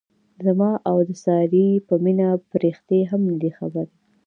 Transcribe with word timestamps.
زما 0.45 0.71
او 0.89 0.97
د 1.07 1.09
سارې 1.25 1.67
په 1.87 1.93
مینه 2.03 2.27
پریښتې 2.51 2.99
هم 3.11 3.21
نه 3.29 3.35
دي 3.41 3.51
خبرې. 3.57 3.93